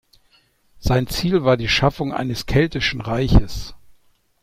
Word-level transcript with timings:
Sein 0.79 1.05
Ziel 1.05 1.43
war 1.43 1.57
die 1.57 1.67
Schaffung 1.69 2.11
eines 2.11 2.47
keltischen 2.47 3.01
Reiches. 3.01 3.75